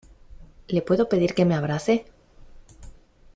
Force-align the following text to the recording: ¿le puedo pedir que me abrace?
¿le 0.67 0.81
puedo 0.81 1.07
pedir 1.09 1.35
que 1.35 1.45
me 1.45 1.53
abrace? 1.53 2.07